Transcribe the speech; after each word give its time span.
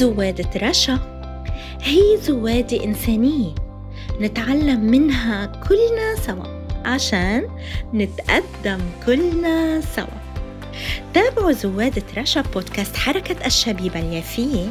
زوادة 0.00 0.68
رشا 0.68 0.98
هي 1.82 2.16
زوادة 2.22 2.84
إنسانية 2.84 3.54
نتعلم 4.20 4.80
منها 4.80 5.46
كلنا 5.46 6.16
سوا 6.26 6.62
عشان 6.84 7.48
نتقدم 7.94 8.80
كلنا 9.06 9.80
سوا. 9.80 10.20
تابعوا 11.14 11.52
زوادة 11.52 12.02
رشا 12.16 12.40
بودكاست 12.40 12.96
حركة 12.96 13.46
الشبيبة 13.46 14.00
اليافية 14.00 14.66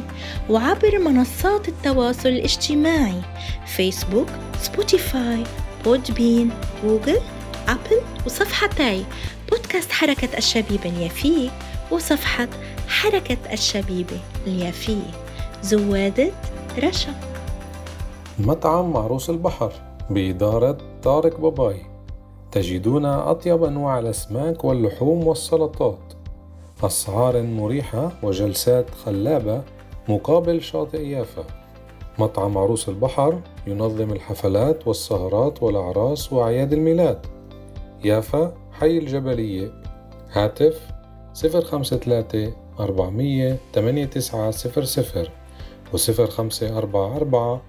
وعبر 0.48 0.98
منصات 0.98 1.68
التواصل 1.68 2.28
الاجتماعي 2.28 3.20
فيسبوك، 3.66 4.28
سبوتيفاي، 4.60 5.44
Podbean، 5.84 6.50
جوجل، 6.84 7.20
أبل 7.68 8.00
وصفحتي 8.26 9.04
بودكاست 9.50 9.92
حركة 9.92 10.38
الشبيبة 10.38 10.90
اليافية 10.90 11.50
وصفحة 11.90 12.48
حركة 12.88 13.52
الشبيبة 13.52 14.20
اليافية. 14.46 15.10
زوادة 15.62 16.30
رشا. 16.78 17.14
مطعم 18.38 18.92
معروس 18.92 19.30
البحر 19.30 19.72
بإدارة 20.10 20.78
طارق 21.02 21.40
باباي. 21.40 21.82
تجدون 22.52 23.04
أطيب 23.04 23.64
أنواع 23.64 23.98
الأسماك 23.98 24.64
واللحوم 24.64 25.26
والسلطات. 25.26 25.98
أسعار 26.82 27.42
مريحة 27.42 28.12
وجلسات 28.22 28.90
خلابة 29.04 29.62
مقابل 30.08 30.62
شاطئ 30.62 31.06
يافا. 31.06 31.44
مطعم 32.18 32.58
عروس 32.58 32.88
البحر 32.88 33.40
ينظم 33.66 34.12
الحفلات 34.12 34.86
والسهرات 34.86 35.62
والأعراس 35.62 36.32
وأعياد 36.32 36.72
الميلاد. 36.72 37.26
يافا 38.04 38.52
حي 38.72 38.98
الجبلية. 38.98 39.72
هاتف 40.32 40.80
صفر 41.34 41.60
خمسة 41.60 41.96
ثلاثة 41.96 42.52
أربعمية 42.80 43.58
تمانية 43.72 44.04
تسعة 44.04 44.50
صفر 44.50 44.84
صفر 44.84 45.30
وصفر 45.92 46.26
خمسة 46.26 46.78
أربعة 46.78 47.16
أربعة 47.16 47.62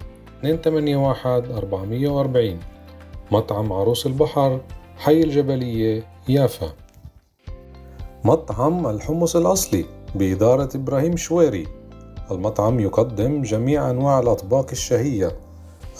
واحد 0.96 1.50
أربعمية 1.50 2.08
وأربعين. 2.08 2.60
مطعم 3.30 3.72
عروس 3.72 4.06
البحر 4.06 4.60
حي 4.96 5.20
الجبلية 5.20 6.06
يافا. 6.28 6.72
مطعم 8.24 8.86
الحمص 8.86 9.36
الأصلي 9.36 9.84
بإدارة 10.14 10.68
إبراهيم 10.74 11.16
شويري. 11.16 11.66
المطعم 12.30 12.80
يقدم 12.80 13.42
جميع 13.42 13.90
أنواع 13.90 14.18
الأطباق 14.20 14.66
الشهية. 14.72 15.36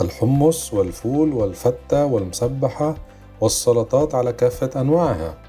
الحمص 0.01 0.75
والفول 0.75 1.33
والفتة 1.33 2.05
والمسبحة 2.05 2.95
والسلطات 3.41 4.15
على 4.15 4.33
كافة 4.33 4.81
أنواعها. 4.81 5.42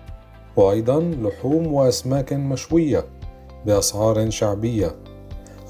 وأيضا 0.57 0.99
لحوم 0.99 1.73
وأسماك 1.73 2.33
مشوية 2.33 3.05
بأسعار 3.65 4.29
شعبية. 4.29 4.95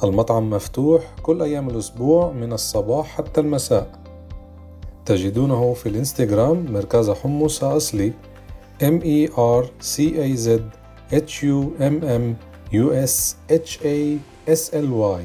المطعم 0.04 0.50
مفتوح 0.50 1.16
كل 1.24 1.42
أيام 1.42 1.70
الأسبوع 1.70 2.32
من 2.32 2.54
الصباح 2.54 3.18
حتى 3.18 3.42
المساء. 3.42 3.92
تجدونه 5.06 5.74
في 5.74 5.90
الإنستغرام 5.90 6.66
مركز 6.74 7.10
حمص 7.10 7.64
أصلي. 7.64 8.14
M 8.82 9.00
E 9.04 9.30
R 9.30 9.66
C 9.82 9.96
A 10.00 10.36
Z 10.36 10.50
H 11.12 11.44
U 11.44 11.58
M 11.80 12.02
M 12.04 12.36
U 12.74 12.92
S 13.06 13.36
H 13.52 13.80
A 13.84 14.18
S 14.48 14.74
L 14.74 14.90
Y. 15.20 15.24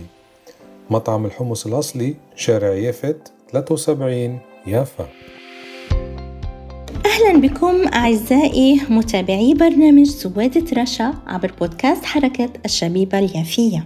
مطعم 0.90 1.26
الحمص 1.26 1.66
الأصلي 1.66 2.14
شارع 2.34 2.68
يافت 2.68 3.32
73 3.52 4.38
يافا. 4.66 5.08
أهلا 7.19 7.41
بكم 7.41 7.88
أعزائي 7.88 8.80
متابعي 8.88 9.55
برنامج 9.55 10.06
زوادة 10.06 10.83
رشا 10.83 11.14
عبر 11.27 11.52
بودكاست 11.60 12.05
حركة 12.05 12.50
الشبيبة 12.64 13.19
اليافية. 13.19 13.84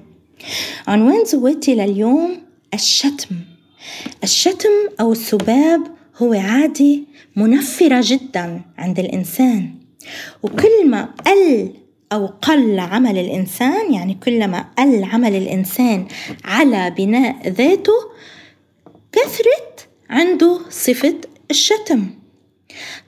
عنوان 0.86 1.24
زوادتي 1.24 1.74
لليوم 1.74 2.38
الشتم. 2.74 3.36
الشتم 4.24 4.68
أو 5.00 5.12
السباب 5.12 5.80
هو 6.22 6.32
عادة 6.32 7.00
منفرة 7.36 8.00
جدا 8.04 8.60
عند 8.78 8.98
الإنسان. 8.98 9.74
وكل 10.42 10.88
ما 10.88 11.08
قل 11.26 11.72
أو 12.12 12.26
قل 12.26 12.78
عمل 12.78 13.18
الإنسان 13.18 13.94
يعني 13.94 14.14
كلما 14.14 14.64
قل 14.78 15.04
عمل 15.04 15.36
الإنسان 15.36 16.06
على 16.44 16.94
بناء 16.98 17.48
ذاته 17.48 17.92
كثرت 19.12 19.88
عنده 20.10 20.60
صفة 20.70 21.16
الشتم. 21.50 22.21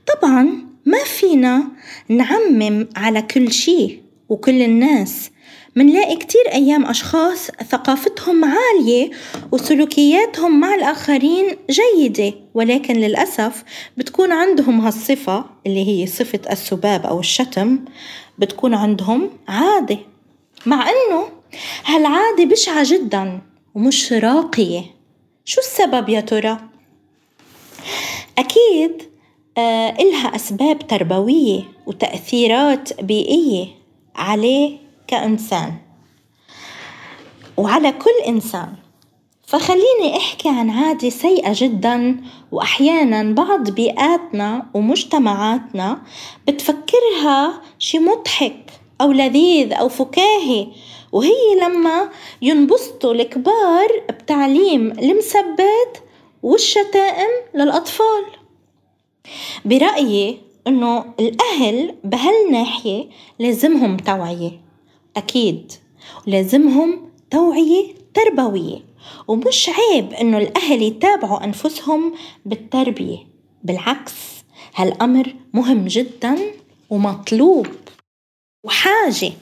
طبعا 0.06 0.48
ما 0.86 1.04
فينا 1.04 1.68
نعمم 2.08 2.88
على 2.96 3.22
كل 3.22 3.52
شيء 3.52 4.00
وكل 4.28 4.62
الناس. 4.62 5.30
منلاقي 5.76 6.16
كتير 6.16 6.52
أيام 6.52 6.86
أشخاص 6.86 7.50
ثقافتهم 7.50 8.44
عالية 8.44 9.10
وسلوكياتهم 9.52 10.60
مع 10.60 10.74
الآخرين 10.74 11.56
جيدة 11.70 12.34
ولكن 12.54 12.94
للأسف 12.94 13.64
بتكون 13.96 14.32
عندهم 14.32 14.80
هالصفة 14.80 15.44
اللي 15.66 15.88
هي 15.88 16.06
صفة 16.06 16.40
السباب 16.50 17.06
أو 17.06 17.20
الشتم 17.20 17.78
بتكون 18.38 18.74
عندهم 18.74 19.30
عادة. 19.48 19.98
مع 20.66 20.90
أنه 20.90 21.28
هالعادة 21.86 22.44
بشعة 22.44 22.82
جدا 22.92 23.40
ومش 23.74 24.12
راقية. 24.12 24.82
شو 25.44 25.60
السبب 25.60 26.08
يا 26.08 26.20
ترى؟ 26.20 26.60
أكيد 28.38 29.02
إلها 29.58 30.36
أسباب 30.36 30.86
تربوية 30.86 31.62
وتأثيرات 31.86 33.00
بيئية 33.02 33.66
عليه 34.16 34.78
كإنسان. 35.06 35.74
وعلى 37.56 37.92
كل 37.92 38.26
إنسان. 38.28 38.74
فخليني 39.46 40.16
أحكي 40.16 40.48
عن 40.48 40.70
عادة 40.70 41.08
سيئة 41.08 41.52
جدا 41.54 42.16
وأحيانا 42.52 43.34
بعض 43.34 43.70
بيئاتنا 43.70 44.66
ومجتمعاتنا 44.74 46.02
بتفكرها 46.48 47.62
شي 47.78 47.98
مضحك 47.98 48.70
أو 49.00 49.12
لذيذ 49.12 49.72
أو 49.72 49.88
فكاهي. 49.88 50.66
وهي 51.12 51.54
لما 51.62 52.10
ينبسطوا 52.42 53.14
الكبار 53.14 53.88
بتعليم 54.10 54.90
المسبات 54.90 55.98
والشتائم 56.42 57.30
للأطفال. 57.54 58.24
برأيي 59.64 60.38
إنه 60.66 61.14
الأهل 61.20 61.94
بهالناحية 62.04 63.08
لازمهم 63.38 63.96
توعية 63.96 64.60
أكيد. 65.16 65.72
لازمهم 66.26 67.10
توعية 67.30 67.94
تربوية. 68.14 68.78
ومش 69.28 69.70
عيب 69.70 70.12
إنه 70.12 70.38
الأهل 70.38 70.82
يتابعوا 70.82 71.44
أنفسهم 71.44 72.14
بالتربية. 72.44 73.18
بالعكس 73.64 74.12
هالأمر 74.74 75.34
مهم 75.52 75.84
جدا 75.84 76.36
ومطلوب. 76.90 77.66
وحاجة 78.64 79.32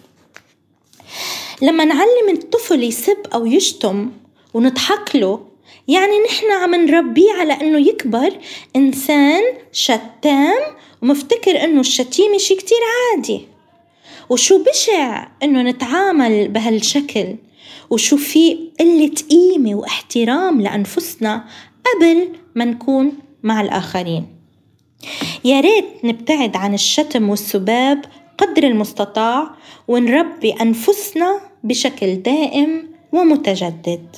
لما 1.63 1.85
نعلم 1.85 2.29
الطفل 2.31 2.83
يسب 2.83 3.19
أو 3.35 3.47
يشتم 3.47 4.11
ونضحك 4.55 5.17
له 5.17 5.47
يعني 5.89 6.13
نحن 6.29 6.53
عم 6.63 6.75
نربيه 6.75 7.33
على 7.33 7.53
إنه 7.53 7.89
يكبر 7.89 8.33
إنسان 8.77 9.43
شتام 9.73 10.61
ومفتكر 11.03 11.65
إنه 11.65 11.81
الشتيمة 11.81 12.39
شي 12.39 12.55
كتير 12.55 12.79
عادي. 13.17 13.41
وشو 14.31 14.65
بشع 14.65 15.29
إنه 15.43 15.63
نتعامل 15.63 16.49
بهالشكل؟ 16.49 17.37
وشو 17.91 18.17
في 18.17 18.59
قلة 18.81 19.13
قيمة 19.31 19.75
واحترام 19.75 20.61
لأنفسنا 20.61 21.45
قبل 21.85 22.29
ما 22.55 22.65
نكون 22.65 23.13
مع 23.43 23.61
الآخرين. 23.61 24.27
يا 25.45 25.61
ريت 25.61 26.05
نبتعد 26.05 26.57
عن 26.57 26.75
الشتم 26.75 27.31
والسباب 27.31 28.05
قدر 28.39 28.65
المستطاع 28.65 29.51
ونربي 29.89 30.51
أنفسنا 30.53 31.41
بشكل 31.65 32.15
دائم 32.15 32.89
ومتجدد. 33.13 34.17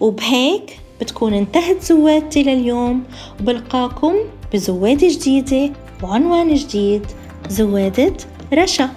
وبهيك 0.00 0.78
بتكون 1.02 1.34
انتهت 1.34 1.82
زوادتي 1.82 2.42
لليوم 2.42 3.02
وبلقاكم 3.40 4.14
بزوادة 4.52 5.08
جديدة 5.08 5.72
وعنوان 6.02 6.54
جديد. 6.54 7.06
زوادة 7.48 8.14
رشا. 8.52 8.90